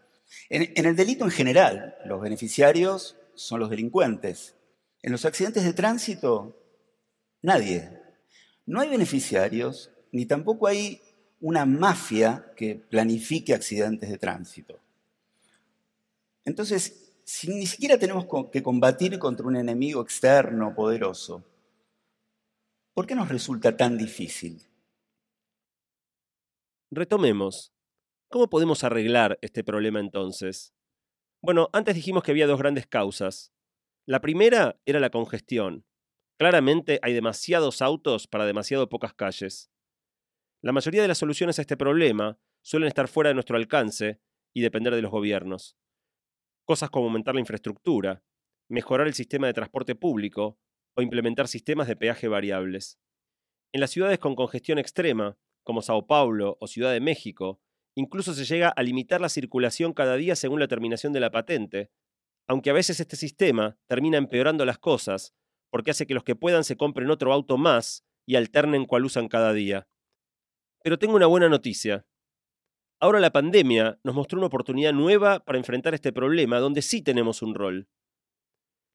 En, 0.50 0.86
el 0.86 0.96
delito 0.96 1.24
en 1.24 1.32
general, 1.32 1.96
los 2.06 2.22
beneficiarios 2.22 3.18
son 3.36 3.60
los 3.60 3.70
delincuentes. 3.70 4.56
En 5.02 5.12
los 5.12 5.26
accidentes 5.26 5.64
de 5.64 5.74
tránsito, 5.74 6.56
nadie. 7.42 7.90
No 8.66 8.82
hay 8.82 8.90
beneficiarios, 8.90 9.92
ni 10.12 10.26
tampoco 10.26 10.68
hay 10.68 11.02
una 11.40 11.66
mafia 11.66 12.52
que 12.56 12.76
planifique 12.76 13.54
accidentes 13.54 14.10
de 14.10 14.18
tránsito. 14.18 14.80
Entonces, 16.46 17.12
si 17.24 17.50
ni 17.50 17.68
siquiera 17.68 17.98
tenemos 17.98 18.26
que 18.52 18.64
combatir 18.64 19.20
contra 19.20 19.46
un 19.46 19.56
enemigo 19.56 20.02
externo 20.02 20.74
poderoso, 20.74 21.44
¿Por 22.98 23.06
qué 23.06 23.14
nos 23.14 23.30
resulta 23.30 23.78
tan 23.78 23.96
difícil? 23.96 24.60
Retomemos. 26.90 27.72
¿Cómo 28.30 28.50
podemos 28.50 28.84
arreglar 28.84 29.40
este 29.42 29.64
problema 29.64 30.02
entonces? 30.02 30.74
Bueno, 31.42 31.70
antes 31.72 31.96
dijimos 31.96 32.24
que 32.24 32.32
había 32.32 32.46
dos 32.46 32.60
grandes 32.60 32.86
causas. 32.86 33.54
La 34.06 34.20
primera 34.20 34.82
era 34.86 35.00
la 35.00 35.10
congestión. 35.10 35.86
Claramente 36.38 37.00
hay 37.04 37.14
demasiados 37.14 37.82
autos 37.82 38.28
para 38.28 38.46
demasiado 38.46 38.90
pocas 38.90 39.14
calles. 39.14 39.72
La 40.62 40.74
mayoría 40.74 41.02
de 41.02 41.08
las 41.08 41.20
soluciones 41.20 41.58
a 41.58 41.62
este 41.62 41.78
problema 41.78 42.38
suelen 42.62 42.90
estar 42.90 43.08
fuera 43.08 43.30
de 43.30 43.34
nuestro 43.34 43.56
alcance 43.56 44.20
y 44.54 44.60
depender 44.62 44.94
de 44.94 45.02
los 45.02 45.12
gobiernos. 45.12 45.78
Cosas 46.66 46.90
como 46.90 47.06
aumentar 47.06 47.34
la 47.34 47.40
infraestructura, 47.40 48.24
mejorar 48.70 49.08
el 49.08 49.14
sistema 49.14 49.48
de 49.48 49.54
transporte 49.54 49.96
público 49.96 50.60
o 50.98 51.02
implementar 51.02 51.48
sistemas 51.48 51.88
de 51.88 51.96
peaje 51.96 52.28
variables. 52.28 53.00
En 53.72 53.80
las 53.80 53.92
ciudades 53.92 54.20
con 54.20 54.36
congestión 54.36 54.80
extrema, 54.80 55.38
como 55.64 55.82
Sao 55.82 56.08
Paulo 56.08 56.58
o 56.60 56.68
Ciudad 56.68 56.92
de 56.92 57.00
México, 57.00 57.62
incluso 57.98 58.36
se 58.36 58.46
llega 58.46 58.70
a 58.70 58.84
limitar 58.84 59.22
la 59.22 59.28
circulación 59.28 59.92
cada 59.92 60.18
día 60.18 60.36
según 60.36 60.60
la 60.60 60.68
terminación 60.68 61.14
de 61.14 61.20
la 61.20 61.32
patente, 61.32 61.90
aunque 62.48 62.70
a 62.70 62.74
veces 62.74 63.00
este 63.00 63.16
sistema 63.16 63.80
termina 63.88 64.20
empeorando 64.20 64.66
las 64.66 64.78
cosas, 64.78 65.34
porque 65.72 65.90
hace 65.90 66.06
que 66.06 66.14
los 66.14 66.24
que 66.24 66.36
puedan 66.36 66.64
se 66.64 66.78
compren 66.78 67.10
otro 67.10 67.34
auto 67.34 67.58
más 67.58 68.06
y 68.28 68.36
alternen 68.36 68.86
cuál 68.86 69.06
usan 69.06 69.28
cada 69.28 69.52
día. 69.52 69.88
Pero 70.84 71.00
tengo 71.00 71.16
una 71.16 71.26
buena 71.26 71.50
noticia. 71.50 72.06
Ahora 73.00 73.20
la 73.20 73.32
pandemia 73.32 74.00
nos 74.04 74.14
mostró 74.14 74.38
una 74.38 74.48
oportunidad 74.48 74.94
nueva 74.94 75.40
para 75.40 75.58
enfrentar 75.58 75.96
este 75.96 76.14
problema 76.14 76.60
donde 76.60 76.84
sí 76.84 77.02
tenemos 77.02 77.42
un 77.42 77.56
rol. 77.56 77.90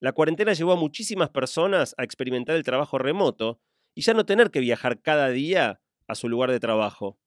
La 0.01 0.13
cuarentena 0.13 0.53
llevó 0.53 0.73
a 0.73 0.77
muchísimas 0.77 1.31
personas 1.31 1.97
a 1.99 2.05
experimentar 2.05 2.55
el 2.55 2.63
trabajo 2.63 2.99
remoto 2.99 3.61
y 3.97 4.03
ya 4.03 4.15
no 4.15 4.25
tener 4.25 4.53
que 4.53 4.61
viajar 4.61 5.03
cada 5.03 5.29
día 5.31 5.83
a 6.07 6.15
su 6.15 6.29
lugar 6.29 6.53
de 6.53 6.61
trabajo. 6.61 7.19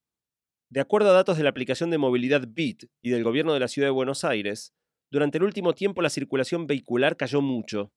De 0.69 0.81
acuerdo 0.81 1.09
a 1.09 1.13
datos 1.13 1.37
de 1.37 1.43
la 1.43 1.49
aplicación 1.49 1.91
de 1.91 1.97
movilidad 1.97 2.47
BIT 2.47 2.85
y 3.01 3.09
del 3.11 3.23
gobierno 3.23 3.53
de 3.53 3.59
la 3.59 3.67
ciudad 3.67 3.87
de 3.87 3.91
Buenos 3.91 4.23
Aires, 4.23 4.73
durante 5.11 5.37
el 5.37 5.43
último 5.43 5.73
tiempo 5.73 6.01
la 6.01 6.09
circulación 6.09 6.65
vehicular 6.65 7.17
cayó 7.17 7.41
mucho. 7.41 7.93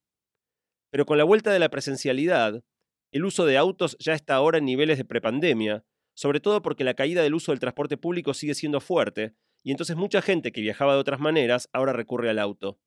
Pero 0.90 1.06
con 1.06 1.18
la 1.18 1.24
vuelta 1.24 1.50
de 1.50 1.58
la 1.58 1.70
presencialidad, 1.70 2.62
el 3.10 3.24
uso 3.24 3.46
de 3.46 3.56
autos 3.56 3.96
ya 3.98 4.12
está 4.12 4.34
ahora 4.34 4.58
en 4.58 4.66
niveles 4.66 4.98
de 4.98 5.04
prepandemia, 5.04 5.84
sobre 6.14 6.40
todo 6.40 6.60
porque 6.60 6.84
la 6.84 6.94
caída 6.94 7.22
del 7.22 7.34
uso 7.34 7.52
del 7.52 7.60
transporte 7.60 7.96
público 7.96 8.34
sigue 8.34 8.54
siendo 8.54 8.80
fuerte, 8.80 9.34
y 9.62 9.70
entonces 9.70 9.96
mucha 9.96 10.20
gente 10.20 10.52
que 10.52 10.60
viajaba 10.60 10.94
de 10.94 11.00
otras 11.00 11.20
maneras 11.20 11.68
ahora 11.72 11.92
recurre 11.92 12.28
al 12.28 12.38
auto. 12.38 12.78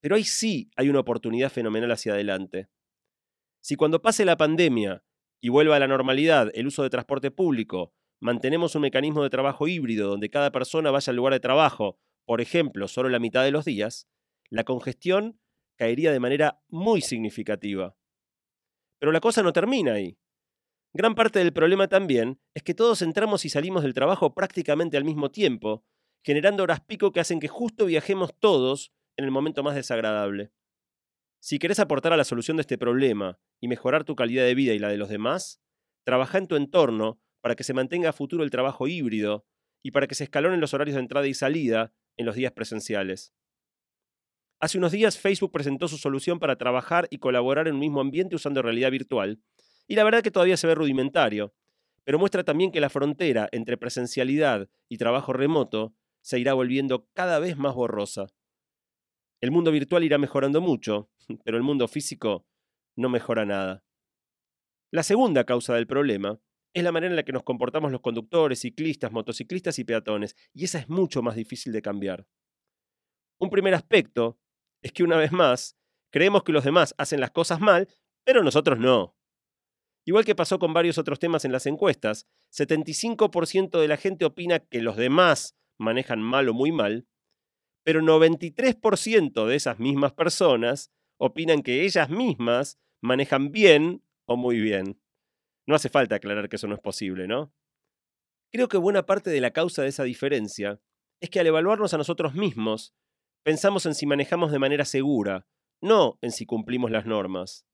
Pero 0.00 0.16
ahí 0.16 0.24
sí 0.24 0.70
hay 0.76 0.88
una 0.88 1.00
oportunidad 1.00 1.50
fenomenal 1.50 1.90
hacia 1.92 2.14
adelante. 2.14 2.68
Si 3.60 3.76
cuando 3.76 4.02
pase 4.02 4.24
la 4.24 4.36
pandemia 4.36 5.04
y 5.40 5.50
vuelva 5.50 5.76
a 5.76 5.78
la 5.78 5.88
normalidad 5.88 6.50
el 6.54 6.66
uso 6.66 6.82
de 6.82 6.90
transporte 6.90 7.30
público, 7.30 7.94
mantenemos 8.22 8.76
un 8.76 8.82
mecanismo 8.82 9.24
de 9.24 9.30
trabajo 9.30 9.66
híbrido 9.66 10.08
donde 10.08 10.30
cada 10.30 10.52
persona 10.52 10.92
vaya 10.92 11.10
al 11.10 11.16
lugar 11.16 11.32
de 11.32 11.40
trabajo, 11.40 11.98
por 12.24 12.40
ejemplo, 12.40 12.86
solo 12.86 13.08
la 13.08 13.18
mitad 13.18 13.42
de 13.42 13.50
los 13.50 13.64
días, 13.64 14.08
la 14.48 14.62
congestión 14.62 15.40
caería 15.76 16.12
de 16.12 16.20
manera 16.20 16.62
muy 16.68 17.00
significativa. 17.00 17.96
Pero 19.00 19.10
la 19.10 19.18
cosa 19.18 19.42
no 19.42 19.52
termina 19.52 19.94
ahí. 19.94 20.18
Gran 20.94 21.16
parte 21.16 21.40
del 21.40 21.52
problema 21.52 21.88
también 21.88 22.40
es 22.54 22.62
que 22.62 22.74
todos 22.74 23.02
entramos 23.02 23.44
y 23.44 23.48
salimos 23.48 23.82
del 23.82 23.92
trabajo 23.92 24.34
prácticamente 24.34 24.96
al 24.96 25.04
mismo 25.04 25.32
tiempo, 25.32 25.84
generando 26.22 26.62
horas 26.62 26.80
pico 26.80 27.10
que 27.10 27.18
hacen 27.18 27.40
que 27.40 27.48
justo 27.48 27.86
viajemos 27.86 28.38
todos 28.38 28.92
en 29.16 29.24
el 29.24 29.32
momento 29.32 29.64
más 29.64 29.74
desagradable. 29.74 30.52
Si 31.40 31.58
querés 31.58 31.80
aportar 31.80 32.12
a 32.12 32.16
la 32.16 32.24
solución 32.24 32.56
de 32.56 32.60
este 32.60 32.78
problema 32.78 33.40
y 33.60 33.66
mejorar 33.66 34.04
tu 34.04 34.14
calidad 34.14 34.44
de 34.44 34.54
vida 34.54 34.74
y 34.74 34.78
la 34.78 34.90
de 34.90 34.98
los 34.98 35.08
demás, 35.08 35.60
trabaja 36.04 36.38
en 36.38 36.46
tu 36.46 36.54
entorno 36.54 37.21
para 37.42 37.56
que 37.56 37.64
se 37.64 37.74
mantenga 37.74 38.08
a 38.08 38.12
futuro 38.14 38.44
el 38.44 38.50
trabajo 38.50 38.88
híbrido 38.88 39.44
y 39.82 39.90
para 39.90 40.06
que 40.06 40.14
se 40.14 40.24
escalonen 40.24 40.60
los 40.60 40.72
horarios 40.72 40.94
de 40.94 41.02
entrada 41.02 41.26
y 41.26 41.34
salida 41.34 41.92
en 42.16 42.24
los 42.24 42.36
días 42.36 42.52
presenciales. 42.52 43.34
Hace 44.60 44.78
unos 44.78 44.92
días 44.92 45.18
Facebook 45.18 45.50
presentó 45.50 45.88
su 45.88 45.98
solución 45.98 46.38
para 46.38 46.56
trabajar 46.56 47.08
y 47.10 47.18
colaborar 47.18 47.66
en 47.66 47.74
un 47.74 47.80
mismo 47.80 48.00
ambiente 48.00 48.36
usando 48.36 48.62
realidad 48.62 48.92
virtual, 48.92 49.42
y 49.88 49.96
la 49.96 50.04
verdad 50.04 50.22
que 50.22 50.30
todavía 50.30 50.56
se 50.56 50.68
ve 50.68 50.76
rudimentario, 50.76 51.52
pero 52.04 52.18
muestra 52.18 52.44
también 52.44 52.70
que 52.70 52.80
la 52.80 52.88
frontera 52.88 53.48
entre 53.50 53.76
presencialidad 53.76 54.68
y 54.88 54.98
trabajo 54.98 55.32
remoto 55.32 55.94
se 56.20 56.38
irá 56.38 56.54
volviendo 56.54 57.08
cada 57.12 57.40
vez 57.40 57.56
más 57.56 57.74
borrosa. 57.74 58.26
El 59.40 59.50
mundo 59.50 59.72
virtual 59.72 60.04
irá 60.04 60.18
mejorando 60.18 60.60
mucho, 60.60 61.10
pero 61.44 61.56
el 61.56 61.64
mundo 61.64 61.88
físico 61.88 62.46
no 62.96 63.08
mejora 63.08 63.44
nada. 63.44 63.84
La 64.92 65.02
segunda 65.02 65.44
causa 65.44 65.74
del 65.74 65.88
problema 65.88 66.38
es 66.74 66.82
la 66.82 66.92
manera 66.92 67.12
en 67.12 67.16
la 67.16 67.24
que 67.24 67.32
nos 67.32 67.42
comportamos 67.42 67.92
los 67.92 68.00
conductores, 68.00 68.60
ciclistas, 68.60 69.12
motociclistas 69.12 69.78
y 69.78 69.84
peatones, 69.84 70.36
y 70.54 70.64
esa 70.64 70.78
es 70.78 70.88
mucho 70.88 71.22
más 71.22 71.36
difícil 71.36 71.72
de 71.72 71.82
cambiar. 71.82 72.26
Un 73.38 73.50
primer 73.50 73.74
aspecto 73.74 74.38
es 74.82 74.92
que 74.92 75.02
una 75.02 75.16
vez 75.16 75.32
más, 75.32 75.76
creemos 76.10 76.42
que 76.42 76.52
los 76.52 76.64
demás 76.64 76.94
hacen 76.98 77.20
las 77.20 77.30
cosas 77.30 77.60
mal, 77.60 77.88
pero 78.24 78.42
nosotros 78.42 78.78
no. 78.78 79.16
Igual 80.04 80.24
que 80.24 80.34
pasó 80.34 80.58
con 80.58 80.72
varios 80.72 80.98
otros 80.98 81.18
temas 81.18 81.44
en 81.44 81.52
las 81.52 81.66
encuestas, 81.66 82.26
75% 82.52 83.80
de 83.80 83.88
la 83.88 83.96
gente 83.96 84.24
opina 84.24 84.58
que 84.58 84.80
los 84.80 84.96
demás 84.96 85.56
manejan 85.78 86.20
mal 86.20 86.48
o 86.48 86.54
muy 86.54 86.72
mal, 86.72 87.06
pero 87.84 88.00
93% 88.00 89.46
de 89.46 89.56
esas 89.56 89.78
mismas 89.78 90.12
personas 90.12 90.90
opinan 91.18 91.62
que 91.62 91.84
ellas 91.84 92.10
mismas 92.10 92.78
manejan 93.00 93.52
bien 93.52 94.02
o 94.26 94.36
muy 94.36 94.60
bien. 94.60 95.01
No 95.66 95.74
hace 95.74 95.88
falta 95.88 96.16
aclarar 96.16 96.48
que 96.48 96.56
eso 96.56 96.66
no 96.66 96.74
es 96.74 96.80
posible, 96.80 97.26
¿no? 97.26 97.52
Creo 98.50 98.68
que 98.68 98.76
buena 98.76 99.06
parte 99.06 99.30
de 99.30 99.40
la 99.40 99.52
causa 99.52 99.82
de 99.82 99.88
esa 99.88 100.04
diferencia 100.04 100.80
es 101.20 101.30
que 101.30 101.40
al 101.40 101.46
evaluarnos 101.46 101.94
a 101.94 101.98
nosotros 101.98 102.34
mismos, 102.34 102.94
pensamos 103.44 103.86
en 103.86 103.94
si 103.94 104.06
manejamos 104.06 104.52
de 104.52 104.58
manera 104.58 104.84
segura, 104.84 105.46
no 105.80 106.18
en 106.20 106.32
si 106.32 106.46
cumplimos 106.46 106.90
las 106.90 107.06
normas. 107.06 107.64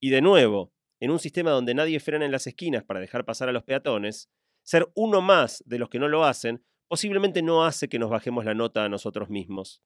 Y 0.00 0.10
de 0.10 0.22
nuevo, 0.22 0.72
en 1.00 1.10
un 1.10 1.18
sistema 1.18 1.50
donde 1.50 1.74
nadie 1.74 2.00
frena 2.00 2.24
en 2.24 2.32
las 2.32 2.46
esquinas 2.46 2.84
para 2.84 3.00
dejar 3.00 3.24
pasar 3.24 3.48
a 3.48 3.52
los 3.52 3.64
peatones, 3.64 4.30
ser 4.62 4.90
uno 4.94 5.20
más 5.20 5.62
de 5.66 5.78
los 5.78 5.88
que 5.88 5.98
no 5.98 6.08
lo 6.08 6.24
hacen 6.24 6.64
posiblemente 6.88 7.42
no 7.42 7.64
hace 7.64 7.88
que 7.88 7.98
nos 7.98 8.10
bajemos 8.10 8.44
la 8.44 8.54
nota 8.54 8.84
a 8.84 8.88
nosotros 8.88 9.28
mismos. 9.28 9.82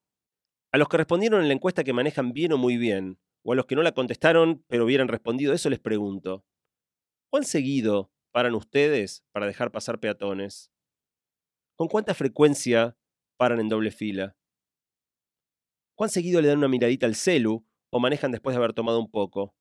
A 0.72 0.78
los 0.78 0.88
que 0.88 0.98
respondieron 0.98 1.40
en 1.40 1.48
la 1.48 1.54
encuesta 1.54 1.84
que 1.84 1.92
manejan 1.92 2.32
bien 2.32 2.52
o 2.52 2.58
muy 2.58 2.76
bien, 2.76 3.18
o 3.42 3.52
a 3.52 3.56
los 3.56 3.66
que 3.66 3.74
no 3.76 3.82
la 3.82 3.92
contestaron 3.92 4.64
pero 4.68 4.84
hubieran 4.84 5.08
respondido 5.08 5.54
eso 5.54 5.70
les 5.70 5.78
pregunto, 5.78 6.44
¿cuán 7.30 7.44
seguido 7.44 8.10
paran 8.32 8.54
ustedes 8.54 9.24
para 9.32 9.46
dejar 9.46 9.70
pasar 9.70 10.00
peatones? 10.00 10.70
¿Con 11.76 11.88
cuánta 11.88 12.14
frecuencia 12.14 12.96
paran 13.36 13.60
en 13.60 13.68
doble 13.68 13.90
fila? 13.90 14.36
¿Cuán 15.94 16.10
seguido 16.10 16.40
le 16.40 16.48
dan 16.48 16.58
una 16.58 16.68
miradita 16.68 17.06
al 17.06 17.14
celu 17.14 17.66
o 17.90 18.00
manejan 18.00 18.32
después 18.32 18.54
de 18.54 18.58
haber 18.58 18.72
tomado 18.72 19.00
un 19.00 19.10
poco? 19.10 19.54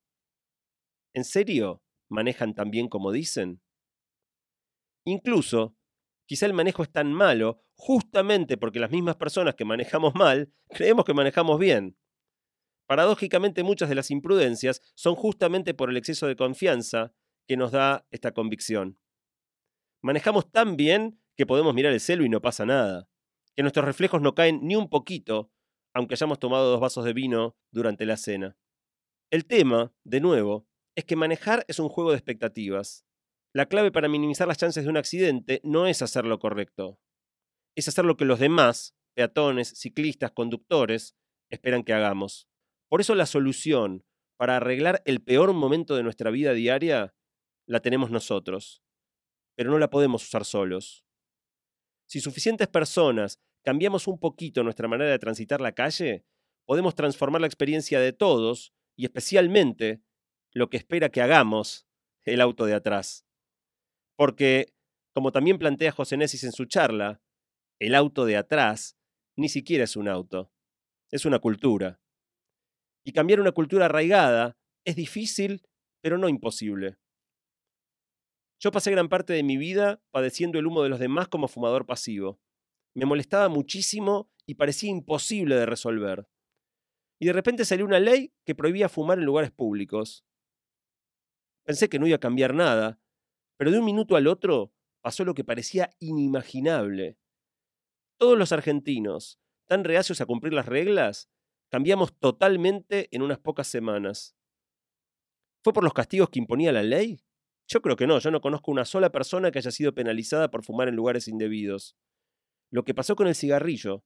¿En 1.13 1.23
serio 1.23 1.83
manejan 2.09 2.53
tan 2.53 2.71
bien 2.71 2.87
como 2.89 3.11
dicen? 3.11 3.61
Incluso 5.05 5.75
quizá 6.27 6.45
el 6.45 6.53
manejo 6.53 6.83
es 6.83 6.91
tan 6.91 7.11
malo 7.11 7.63
justamente 7.75 8.57
porque 8.57 8.79
las 8.79 8.91
mismas 8.91 9.15
personas 9.15 9.55
que 9.55 9.65
manejamos 9.65 10.13
mal 10.15 10.51
creemos 10.69 11.05
que 11.05 11.13
manejamos 11.13 11.59
bien. 11.59 11.97
Paradójicamente 12.87 13.63
muchas 13.63 13.89
de 13.89 13.95
las 13.95 14.11
imprudencias 14.11 14.81
son 14.95 15.15
justamente 15.15 15.73
por 15.73 15.89
el 15.89 15.97
exceso 15.97 16.27
de 16.27 16.35
confianza 16.35 17.13
que 17.47 17.57
nos 17.57 17.71
da 17.71 18.05
esta 18.11 18.33
convicción. 18.33 18.99
Manejamos 20.03 20.51
tan 20.51 20.77
bien 20.77 21.21
que 21.35 21.45
podemos 21.45 21.73
mirar 21.73 21.93
el 21.93 21.99
celo 21.99 22.25
y 22.25 22.29
no 22.29 22.41
pasa 22.41 22.65
nada, 22.65 23.09
que 23.55 23.63
nuestros 23.63 23.85
reflejos 23.85 24.21
no 24.21 24.35
caen 24.35 24.59
ni 24.61 24.75
un 24.75 24.89
poquito, 24.89 25.51
aunque 25.93 26.15
hayamos 26.15 26.39
tomado 26.39 26.69
dos 26.69 26.79
vasos 26.79 27.05
de 27.05 27.13
vino 27.13 27.57
durante 27.71 28.05
la 28.05 28.17
cena. 28.17 28.57
El 29.31 29.45
tema, 29.45 29.93
de 30.03 30.21
nuevo, 30.21 30.67
es 30.95 31.05
que 31.05 31.15
manejar 31.15 31.65
es 31.67 31.79
un 31.79 31.89
juego 31.89 32.11
de 32.11 32.17
expectativas. 32.17 33.05
La 33.53 33.67
clave 33.67 33.91
para 33.91 34.07
minimizar 34.07 34.47
las 34.47 34.57
chances 34.57 34.83
de 34.83 34.89
un 34.89 34.97
accidente 34.97 35.61
no 35.63 35.87
es 35.87 36.01
hacer 36.01 36.25
lo 36.25 36.39
correcto, 36.39 36.99
es 37.75 37.87
hacer 37.87 38.05
lo 38.05 38.17
que 38.17 38.25
los 38.25 38.39
demás, 38.39 38.95
peatones, 39.15 39.69
ciclistas, 39.69 40.31
conductores, 40.31 41.15
esperan 41.49 41.83
que 41.83 41.93
hagamos. 41.93 42.47
Por 42.89 43.01
eso 43.01 43.15
la 43.15 43.25
solución 43.25 44.05
para 44.37 44.57
arreglar 44.57 45.01
el 45.05 45.21
peor 45.21 45.53
momento 45.53 45.95
de 45.95 46.03
nuestra 46.03 46.31
vida 46.31 46.53
diaria 46.53 47.15
la 47.67 47.81
tenemos 47.81 48.09
nosotros, 48.09 48.81
pero 49.55 49.69
no 49.69 49.77
la 49.77 49.89
podemos 49.89 50.23
usar 50.23 50.45
solos. 50.45 51.05
Si 52.07 52.21
suficientes 52.21 52.67
personas 52.67 53.39
cambiamos 53.63 54.07
un 54.07 54.19
poquito 54.19 54.63
nuestra 54.63 54.87
manera 54.87 55.11
de 55.11 55.19
transitar 55.19 55.59
la 55.59 55.73
calle, 55.73 56.25
podemos 56.65 56.95
transformar 56.95 57.41
la 57.41 57.47
experiencia 57.47 57.99
de 57.99 58.13
todos 58.13 58.73
y 58.95 59.05
especialmente 59.05 60.01
lo 60.53 60.69
que 60.69 60.77
espera 60.77 61.09
que 61.09 61.21
hagamos 61.21 61.85
el 62.23 62.41
auto 62.41 62.65
de 62.65 62.73
atrás. 62.73 63.25
Porque, 64.15 64.73
como 65.13 65.31
también 65.31 65.59
plantea 65.59 65.91
José 65.91 66.17
Nesis 66.17 66.43
en 66.43 66.51
su 66.51 66.65
charla, 66.65 67.21
el 67.79 67.93
auto 67.93 68.25
de 68.25 68.37
atrás 68.37 68.97
ni 69.35 69.49
siquiera 69.49 69.83
es 69.83 69.95
un 69.95 70.07
auto, 70.07 70.51
es 71.11 71.25
una 71.25 71.39
cultura. 71.39 72.01
Y 73.05 73.11
cambiar 73.11 73.39
una 73.39 73.51
cultura 73.51 73.85
arraigada 73.85 74.57
es 74.85 74.95
difícil, 74.95 75.67
pero 76.01 76.17
no 76.17 76.27
imposible. 76.27 76.97
Yo 78.59 78.71
pasé 78.71 78.91
gran 78.91 79.09
parte 79.09 79.33
de 79.33 79.43
mi 79.43 79.57
vida 79.57 80.01
padeciendo 80.11 80.57
el 80.59 80.65
humo 80.65 80.83
de 80.83 80.89
los 80.89 80.99
demás 80.99 81.27
como 81.27 81.47
fumador 81.47 81.85
pasivo. 81.85 82.39
Me 82.95 83.05
molestaba 83.05 83.49
muchísimo 83.49 84.31
y 84.45 84.55
parecía 84.55 84.89
imposible 84.89 85.55
de 85.55 85.65
resolver. 85.65 86.27
Y 87.19 87.27
de 87.27 87.33
repente 87.33 87.65
salió 87.65 87.85
una 87.85 87.99
ley 87.99 88.33
que 88.45 88.55
prohibía 88.55 88.89
fumar 88.89 89.19
en 89.19 89.25
lugares 89.25 89.51
públicos. 89.51 90.25
Pensé 91.63 91.89
que 91.89 91.99
no 91.99 92.07
iba 92.07 92.15
a 92.15 92.19
cambiar 92.19 92.53
nada, 92.53 92.99
pero 93.57 93.71
de 93.71 93.79
un 93.79 93.85
minuto 93.85 94.15
al 94.15 94.27
otro 94.27 94.73
pasó 95.01 95.25
lo 95.25 95.33
que 95.33 95.43
parecía 95.43 95.95
inimaginable. 95.99 97.17
Todos 98.17 98.37
los 98.37 98.51
argentinos 98.51 99.39
tan 99.67 99.83
reacios 99.83 100.21
a 100.21 100.25
cumplir 100.25 100.53
las 100.53 100.65
reglas, 100.65 101.29
cambiamos 101.69 102.17
totalmente 102.17 103.09
en 103.11 103.21
unas 103.21 103.37
pocas 103.37 103.67
semanas. 103.67 104.35
¿Fue 105.63 105.73
por 105.73 105.83
los 105.83 105.93
castigos 105.93 106.29
que 106.29 106.39
imponía 106.39 106.71
la 106.71 106.83
ley? 106.83 107.19
Yo 107.67 107.81
creo 107.81 107.97
que 107.97 108.07
no, 108.07 108.19
yo 108.19 108.31
no 108.31 108.39
conozco 108.39 108.71
una 108.71 108.85
sola 108.85 109.11
persona 109.11 109.51
que 109.51 109.59
haya 109.59 109.71
sido 109.71 109.93
penalizada 109.93 110.49
por 110.49 110.63
fumar 110.63 110.87
en 110.87 110.95
lugares 110.95 111.27
indebidos. 111.27 111.97
Lo 112.71 112.83
que 112.83 112.93
pasó 112.93 113.15
con 113.15 113.27
el 113.27 113.35
cigarrillo 113.35 114.05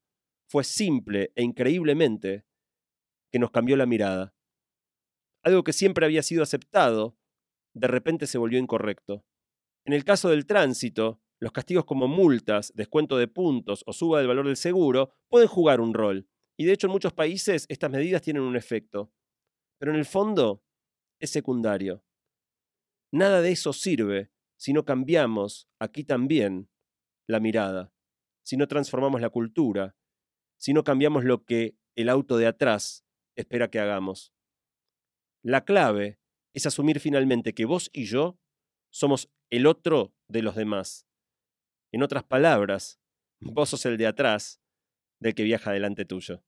fue 0.50 0.64
simple 0.64 1.32
e 1.36 1.44
increíblemente 1.44 2.46
que 3.32 3.40
nos 3.40 3.52
cambió 3.52 3.78
la 3.78 3.86
mirada. 3.86 4.36
Algo 5.44 5.64
que 5.64 5.74
siempre 5.74 6.06
había 6.06 6.24
sido 6.24 6.44
aceptado, 6.44 7.18
de 7.74 7.88
repente 7.88 8.28
se 8.28 8.38
volvió 8.38 8.60
incorrecto. 8.60 9.26
En 9.86 9.94
el 9.94 10.04
caso 10.04 10.30
del 10.30 10.46
tránsito, 10.46 11.22
los 11.40 11.52
castigos 11.52 11.86
como 11.86 12.08
multas, 12.08 12.72
descuento 12.76 13.18
de 13.18 13.28
puntos 13.28 13.84
o 13.88 13.94
suba 13.94 14.20
del 14.20 14.28
valor 14.28 14.46
del 14.46 14.58
seguro 14.58 15.14
pueden 15.28 15.48
jugar 15.48 15.82
un 15.82 15.94
rol, 15.94 16.28
y 16.58 16.66
de 16.66 16.74
hecho 16.74 16.88
en 16.88 16.94
muchos 16.94 17.14
países 17.14 17.66
estas 17.70 17.90
medidas 17.90 18.22
tienen 18.22 18.44
un 18.44 18.56
efecto. 18.56 19.12
Pero 19.80 19.92
en 19.92 19.98
el 19.98 20.06
fondo 20.06 20.64
es 21.20 21.32
secundario. 21.32 22.04
Nada 23.12 23.42
de 23.42 23.52
eso 23.52 23.74
sirve 23.74 24.32
si 24.58 24.74
no 24.74 24.86
cambiamos, 24.86 25.68
aquí 25.80 26.04
también, 26.04 26.70
la 27.28 27.40
mirada, 27.40 27.92
si 28.44 28.58
no 28.58 28.68
transformamos 28.68 29.20
la 29.20 29.30
cultura, 29.30 29.96
si 30.58 30.72
no 30.74 30.84
cambiamos 30.84 31.26
lo 31.26 31.44
que 31.44 31.76
el 31.96 32.10
auto 32.10 32.38
de 32.38 32.48
atrás 32.48 33.04
espera 33.36 33.70
que 33.70 33.80
hagamos. 33.80 34.34
La 35.44 35.66
clave 35.66 36.20
es 36.54 36.66
asumir 36.66 37.00
finalmente 37.00 37.54
que 37.54 37.66
vos 37.66 37.90
y 37.92 38.06
yo 38.06 38.40
somos 38.92 39.32
el 39.50 39.66
otro 39.66 40.14
de 40.28 40.44
los 40.44 40.56
demás. 40.56 41.08
En 41.92 42.04
otras 42.04 42.24
palabras, 42.24 43.02
vos 43.40 43.70
sos 43.70 43.86
el 43.86 43.98
de 43.98 44.08
atrás 44.08 44.62
del 45.20 45.34
que 45.34 45.44
viaja 45.44 45.72
delante 45.72 46.06
tuyo. 46.06 46.44